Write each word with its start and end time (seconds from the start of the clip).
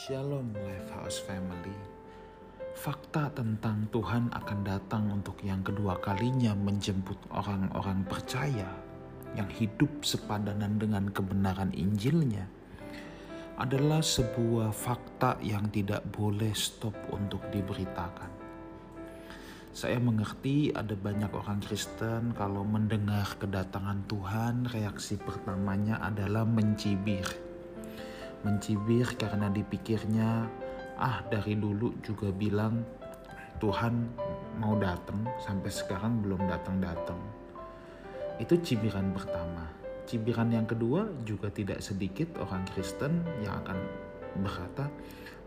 Shalom 0.00 0.56
Lifehouse 0.56 1.20
Family. 1.28 1.76
Fakta 2.72 3.28
tentang 3.36 3.84
Tuhan 3.92 4.32
akan 4.32 4.64
datang 4.64 5.12
untuk 5.12 5.36
yang 5.44 5.60
kedua 5.60 6.00
kalinya 6.00 6.56
menjemput 6.56 7.20
orang-orang 7.28 8.08
percaya 8.08 8.64
yang 9.36 9.44
hidup 9.52 10.00
sepadanan 10.00 10.80
dengan 10.80 11.12
kebenaran 11.12 11.76
Injilnya 11.76 12.48
adalah 13.60 14.00
sebuah 14.00 14.72
fakta 14.72 15.36
yang 15.44 15.68
tidak 15.68 16.00
boleh 16.08 16.56
stop 16.56 16.96
untuk 17.12 17.44
diberitakan. 17.52 18.32
Saya 19.76 20.00
mengerti 20.00 20.72
ada 20.72 20.96
banyak 20.96 21.28
orang 21.28 21.60
Kristen 21.60 22.32
kalau 22.32 22.64
mendengar 22.64 23.36
kedatangan 23.36 24.08
Tuhan, 24.08 24.64
reaksi 24.72 25.20
pertamanya 25.20 26.00
adalah 26.00 26.48
mencibir. 26.48 27.49
Mencibir 28.40 29.06
karena 29.20 29.52
dipikirnya, 29.52 30.48
ah 30.96 31.20
dari 31.28 31.56
dulu 31.56 32.00
juga 32.00 32.32
bilang 32.32 32.80
Tuhan 33.60 33.94
mau 34.56 34.76
datang 34.80 35.28
sampai 35.44 35.68
sekarang 35.68 36.24
belum 36.24 36.48
datang-datang. 36.48 37.20
Itu 38.40 38.56
cibiran 38.64 39.12
pertama. 39.12 39.68
Cibiran 40.08 40.48
yang 40.50 40.64
kedua 40.64 41.06
juga 41.22 41.52
tidak 41.52 41.84
sedikit 41.84 42.40
orang 42.40 42.64
Kristen 42.72 43.20
yang 43.44 43.60
akan 43.60 43.78
berkata, 44.40 44.88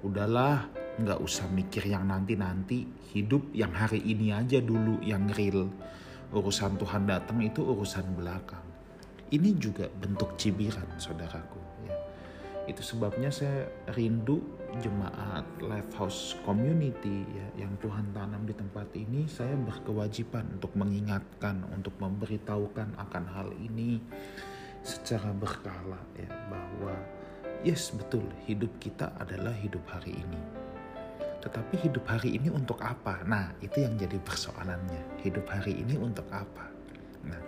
udahlah 0.00 0.64
nggak 0.98 1.20
usah 1.22 1.46
mikir 1.54 1.86
yang 1.86 2.10
nanti-nanti 2.10 2.86
hidup 3.14 3.54
yang 3.54 3.70
hari 3.70 4.02
ini 4.02 4.34
aja 4.34 4.58
dulu 4.58 4.98
yang 4.98 5.30
real 5.30 5.70
urusan 6.34 6.74
Tuhan 6.74 7.06
datang 7.06 7.38
itu 7.38 7.62
urusan 7.62 8.18
belakang 8.18 8.66
ini 9.30 9.54
juga 9.56 9.86
bentuk 9.86 10.34
cibiran 10.34 10.86
saudaraku 10.98 11.60
ya. 11.86 11.94
Itu 12.68 12.84
sebabnya 12.84 13.32
saya 13.32 13.64
rindu 13.96 14.44
jemaat 14.84 15.48
life 15.64 15.88
house 15.96 16.36
community 16.44 17.24
ya 17.32 17.64
yang 17.64 17.72
Tuhan 17.80 18.12
tanam 18.12 18.44
di 18.44 18.52
tempat 18.52 18.92
ini 18.92 19.24
saya 19.24 19.56
berkewajiban 19.56 20.60
untuk 20.60 20.76
mengingatkan 20.76 21.64
untuk 21.72 21.96
memberitahukan 21.96 22.92
akan 23.00 23.24
hal 23.32 23.48
ini 23.56 23.98
secara 24.84 25.32
berkala 25.32 25.98
ya 26.14 26.28
bahwa 26.52 26.92
yes 27.64 27.90
betul 27.96 28.22
hidup 28.44 28.70
kita 28.76 29.16
adalah 29.16 29.56
hidup 29.56 29.82
hari 29.88 30.12
ini 30.12 30.68
tetapi 31.38 31.78
hidup 31.86 32.02
hari 32.10 32.34
ini 32.34 32.50
untuk 32.50 32.82
apa? 32.82 33.22
Nah, 33.22 33.54
itu 33.62 33.78
yang 33.78 33.94
jadi 33.94 34.18
persoalannya. 34.18 35.22
Hidup 35.22 35.46
hari 35.46 35.86
ini 35.86 35.94
untuk 35.94 36.26
apa? 36.34 36.77
Nah, 37.28 37.40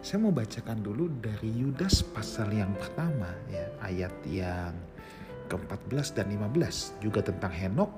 saya 0.00 0.18
mau 0.18 0.32
bacakan 0.32 0.80
dulu 0.80 1.12
dari 1.20 1.52
Yudas 1.52 2.00
pasal 2.00 2.56
yang 2.56 2.72
pertama 2.74 3.28
ya, 3.52 3.68
ayat 3.84 4.14
yang 4.26 4.72
ke-14 5.46 6.16
dan 6.16 6.26
15 6.32 7.04
juga 7.04 7.20
tentang 7.22 7.52
Henok 7.52 7.90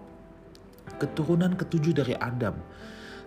keturunan 0.99 1.53
ketujuh 1.55 1.95
dari 1.97 2.15
Adam 2.19 2.57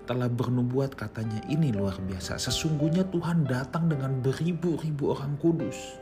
telah 0.06 0.28
bernubuat 0.28 0.98
katanya 0.98 1.39
ini 1.48 1.72
luar 1.72 1.95
biasa. 2.02 2.42
Sesungguhnya 2.42 3.06
Tuhan 3.08 3.45
datang 3.45 3.88
dengan 3.88 4.17
beribu-ribu 4.20 5.14
orang 5.14 5.38
kudus 5.38 6.02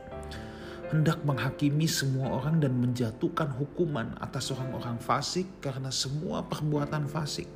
hendak 0.90 1.22
menghakimi 1.22 1.86
semua 1.86 2.42
orang 2.42 2.58
dan 2.58 2.74
menjatuhkan 2.74 3.54
hukuman 3.54 4.10
atas 4.18 4.50
orang-orang 4.50 4.98
fasik 4.98 5.46
karena 5.62 5.86
semua 5.94 6.42
perbuatan 6.42 7.06
fasik 7.06 7.46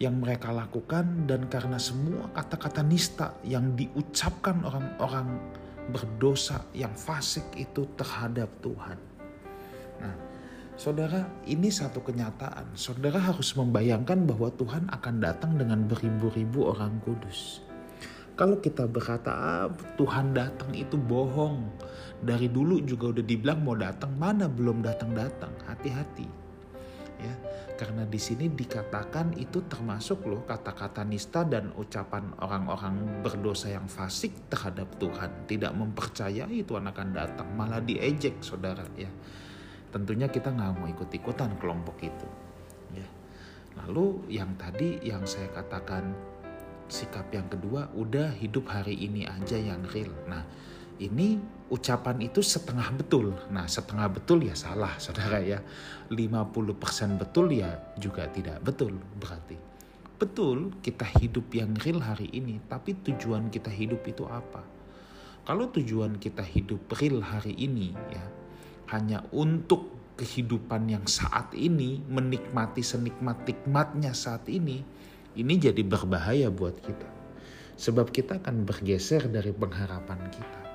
yang 0.00 0.16
mereka 0.16 0.48
lakukan 0.48 1.28
dan 1.28 1.44
karena 1.52 1.76
semua 1.76 2.32
kata-kata 2.32 2.80
nista 2.80 3.36
yang 3.44 3.76
diucapkan 3.76 4.64
orang-orang 4.64 5.36
berdosa 5.92 6.64
yang 6.72 6.96
fasik 6.96 7.44
itu 7.60 7.84
terhadap 8.00 8.48
Tuhan. 8.64 8.96
Nah, 10.00 10.16
saudara, 10.80 11.28
ini 11.44 11.68
satu 11.68 12.00
kenyataan. 12.00 12.72
Saudara 12.72 13.20
harus 13.20 13.52
membayangkan 13.52 14.24
bahwa 14.24 14.48
Tuhan 14.56 14.88
akan 14.88 15.14
datang 15.20 15.60
dengan 15.60 15.84
beribu-ribu 15.84 16.72
orang 16.72 16.96
kudus. 17.04 17.60
Kalau 18.40 18.56
kita 18.56 18.88
berkata 18.88 19.28
ah, 19.36 19.68
Tuhan 20.00 20.32
datang 20.32 20.72
itu 20.72 20.96
bohong. 20.96 21.76
Dari 22.24 22.48
dulu 22.48 22.80
juga 22.80 23.12
udah 23.12 23.24
dibilang 23.24 23.60
mau 23.60 23.76
datang, 23.76 24.16
mana 24.16 24.48
belum 24.48 24.80
datang-datang. 24.80 25.52
Hati-hati. 25.68 26.49
Ya, 27.20 27.34
karena 27.76 28.08
di 28.08 28.16
sini 28.16 28.48
dikatakan 28.48 29.36
itu 29.36 29.60
termasuk 29.68 30.24
loh 30.24 30.40
kata-kata 30.48 31.04
nista 31.04 31.44
dan 31.44 31.68
ucapan 31.76 32.32
orang-orang 32.40 33.20
berdosa 33.20 33.68
yang 33.68 33.84
fasik 33.84 34.48
terhadap 34.48 34.88
Tuhan. 34.96 35.44
Tidak 35.44 35.72
mempercayai 35.76 36.64
Tuhan 36.64 36.88
akan 36.88 37.08
datang, 37.12 37.48
malah 37.52 37.84
diejek 37.84 38.40
saudara 38.40 38.88
ya. 38.96 39.12
Tentunya 39.92 40.32
kita 40.32 40.48
nggak 40.48 40.72
mau 40.80 40.88
ikut-ikutan 40.88 41.60
kelompok 41.60 42.00
itu. 42.00 42.28
Ya. 42.96 43.08
Lalu 43.84 44.32
yang 44.32 44.56
tadi 44.56 45.02
yang 45.04 45.28
saya 45.28 45.52
katakan 45.52 46.16
sikap 46.90 47.30
yang 47.30 47.46
kedua 47.46 47.86
udah 47.94 48.34
hidup 48.34 48.66
hari 48.66 48.98
ini 48.98 49.24
aja 49.24 49.56
yang 49.56 49.82
real. 49.94 50.10
Nah, 50.26 50.42
ini 51.00 51.40
ucapan 51.72 52.20
itu 52.20 52.44
setengah 52.44 52.92
betul. 52.92 53.32
Nah, 53.48 53.64
setengah 53.64 54.12
betul 54.12 54.44
ya 54.44 54.52
salah, 54.52 54.98
Saudara 55.04 55.40
ya. 55.40 55.64
50% 56.12 57.16
betul 57.16 57.54
ya 57.54 57.70
juga 57.96 58.28
tidak 58.28 58.60
betul 58.60 58.98
berarti. 59.16 59.56
Betul, 60.20 60.76
kita 60.84 61.08
hidup 61.16 61.48
yang 61.56 61.72
real 61.80 62.04
hari 62.04 62.28
ini, 62.36 62.60
tapi 62.68 62.92
tujuan 62.92 63.48
kita 63.48 63.72
hidup 63.72 64.04
itu 64.04 64.28
apa? 64.28 64.60
Kalau 65.48 65.72
tujuan 65.72 66.20
kita 66.20 66.44
hidup 66.44 66.92
real 67.00 67.24
hari 67.24 67.56
ini 67.56 67.96
ya 68.12 68.24
hanya 68.92 69.24
untuk 69.32 69.88
kehidupan 70.20 70.92
yang 70.92 71.08
saat 71.08 71.56
ini, 71.56 72.04
menikmati 72.04 72.84
senikmat-nikmatnya 72.84 74.12
saat 74.12 74.44
ini, 74.52 74.84
ini 75.40 75.54
jadi 75.56 75.80
berbahaya 75.80 76.52
buat 76.52 76.76
kita. 76.84 77.08
Sebab 77.80 78.12
kita 78.12 78.44
akan 78.44 78.68
bergeser 78.68 79.24
dari 79.32 79.56
pengharapan 79.56 80.20
kita. 80.28 80.69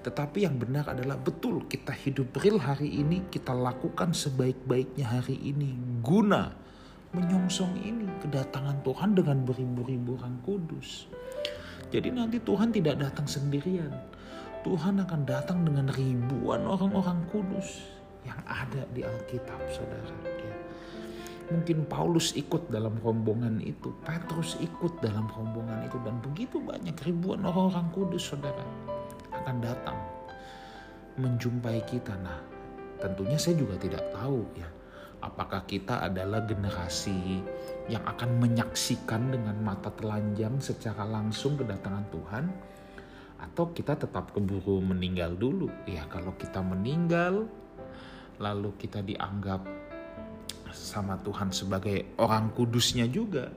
Tetapi 0.00 0.48
yang 0.48 0.56
benar 0.56 0.88
adalah 0.88 1.20
betul 1.20 1.68
kita 1.68 1.92
hidup 1.92 2.32
real 2.40 2.56
hari 2.56 2.88
ini, 2.88 3.28
kita 3.28 3.52
lakukan 3.52 4.16
sebaik-baiknya 4.16 5.04
hari 5.04 5.36
ini 5.36 5.76
guna 6.00 6.56
menyongsong 7.10 7.74
ini 7.82 8.06
kedatangan 8.22 8.80
Tuhan 8.86 9.18
dengan 9.18 9.44
beribu-ribu 9.44 10.16
orang 10.16 10.40
kudus. 10.46 11.10
Jadi 11.90 12.14
nanti 12.14 12.38
Tuhan 12.38 12.70
tidak 12.70 13.02
datang 13.02 13.26
sendirian. 13.26 13.90
Tuhan 14.62 15.02
akan 15.02 15.20
datang 15.26 15.66
dengan 15.66 15.90
ribuan 15.90 16.62
orang-orang 16.68 17.24
kudus 17.32 17.80
yang 18.22 18.38
ada 18.44 18.84
di 18.92 19.02
Alkitab, 19.02 19.58
saudara. 19.72 20.16
Ya. 20.24 20.54
Mungkin 21.50 21.88
Paulus 21.88 22.36
ikut 22.36 22.68
dalam 22.70 22.94
rombongan 23.00 23.58
itu, 23.64 23.90
Petrus 24.04 24.60
ikut 24.60 25.00
dalam 25.02 25.26
rombongan 25.32 25.88
itu, 25.88 25.98
dan 26.04 26.20
begitu 26.22 26.60
banyak 26.62 26.94
ribuan 27.02 27.42
orang-orang 27.42 27.88
kudus, 27.90 28.30
saudara, 28.30 28.62
akan 29.40 29.56
datang 29.64 29.98
menjumpai 31.16 31.80
kita. 31.88 32.14
Nah, 32.20 32.38
tentunya 33.00 33.40
saya 33.40 33.56
juga 33.56 33.80
tidak 33.80 34.04
tahu 34.12 34.44
ya, 34.56 34.68
apakah 35.24 35.64
kita 35.64 36.04
adalah 36.04 36.44
generasi 36.44 37.40
yang 37.88 38.04
akan 38.04 38.40
menyaksikan 38.40 39.32
dengan 39.32 39.56
mata 39.60 39.92
telanjang 39.92 40.60
secara 40.60 41.04
langsung 41.08 41.56
kedatangan 41.56 42.06
Tuhan, 42.12 42.44
atau 43.40 43.72
kita 43.72 43.96
tetap 43.96 44.36
keburu 44.36 44.84
meninggal 44.84 45.32
dulu. 45.32 45.72
Ya, 45.88 46.04
kalau 46.12 46.36
kita 46.36 46.60
meninggal, 46.60 47.48
lalu 48.40 48.70
kita 48.76 49.00
dianggap 49.00 49.64
sama 50.70 51.18
Tuhan 51.20 51.50
sebagai 51.50 52.14
orang 52.16 52.54
kudusnya 52.54 53.10
juga 53.10 53.50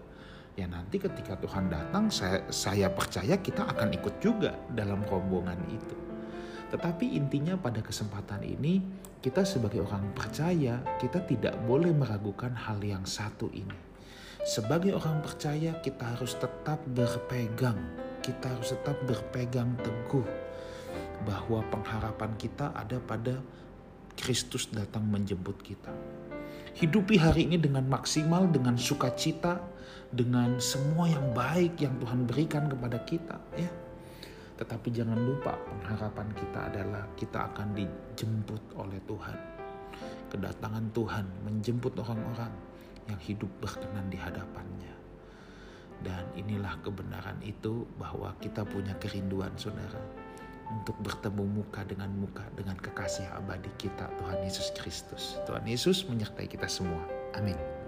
ya 0.53 0.69
nanti 0.69 1.01
ketika 1.01 1.33
Tuhan 1.41 1.69
datang 1.69 2.13
saya, 2.13 2.45
saya 2.53 2.87
percaya 2.93 3.37
kita 3.41 3.65
akan 3.73 3.89
ikut 3.97 4.15
juga 4.21 4.53
dalam 4.73 5.01
rombongan 5.05 5.57
itu. 5.69 5.97
Tetapi 6.73 7.13
intinya 7.13 7.53
pada 7.53 7.85
kesempatan 7.85 8.41
ini 8.41 8.81
kita 9.21 9.45
sebagai 9.45 9.85
orang 9.85 10.09
percaya 10.17 10.81
kita 10.97 11.21
tidak 11.25 11.55
boleh 11.63 11.93
meragukan 11.93 12.53
hal 12.53 12.81
yang 12.81 13.05
satu 13.05 13.49
ini. 13.53 13.93
Sebagai 14.43 14.91
orang 14.97 15.23
percaya 15.23 15.79
kita 15.79 16.17
harus 16.17 16.35
tetap 16.35 16.83
berpegang. 16.91 17.79
Kita 18.19 18.51
harus 18.51 18.75
tetap 18.75 18.99
berpegang 19.07 19.77
teguh 19.79 20.27
bahwa 21.23 21.63
pengharapan 21.71 22.35
kita 22.35 22.75
ada 22.75 22.99
pada 22.99 23.39
Kristus 24.19 24.67
datang 24.67 25.07
menjemput 25.07 25.63
kita. 25.63 25.93
Hidupi 26.73 27.21
hari 27.21 27.45
ini 27.45 27.61
dengan 27.61 27.85
maksimal, 27.85 28.49
dengan 28.49 28.73
sukacita, 28.81 29.61
dengan 30.09 30.57
semua 30.57 31.05
yang 31.05 31.29
baik 31.29 31.77
yang 31.77 31.93
Tuhan 32.01 32.25
berikan 32.25 32.65
kepada 32.65 32.97
kita, 33.05 33.37
ya. 33.53 33.69
Tetapi 34.57 34.89
jangan 34.89 35.21
lupa 35.21 35.53
pengharapan 35.69 36.33
kita 36.33 36.59
adalah 36.73 37.05
kita 37.13 37.45
akan 37.53 37.77
dijemput 37.77 38.73
oleh 38.73 38.97
Tuhan. 39.05 39.37
Kedatangan 40.33 40.85
Tuhan 40.97 41.25
menjemput 41.45 41.93
orang-orang 42.01 42.49
yang 43.05 43.21
hidup 43.21 43.53
berkenan 43.61 44.09
di 44.09 44.17
hadapannya. 44.17 44.93
Dan 46.01 46.25
inilah 46.33 46.73
kebenaran 46.81 47.37
itu 47.45 47.85
bahwa 48.01 48.33
kita 48.41 48.65
punya 48.65 48.97
kerinduan 48.97 49.53
saudara. 49.61 50.01
Untuk 50.71 50.95
bertemu 51.03 51.43
muka 51.43 51.83
dengan 51.83 52.09
muka 52.15 52.43
dengan 52.55 52.79
kekasih 52.79 53.27
abadi 53.35 53.69
kita 53.75 54.07
Tuhan 54.21 54.39
Yesus 54.43 54.71
Kristus. 54.77 55.37
Tuhan 55.43 55.65
Yesus 55.67 56.07
menyertai 56.07 56.47
kita 56.47 56.69
semua. 56.71 57.03
Amin. 57.35 57.82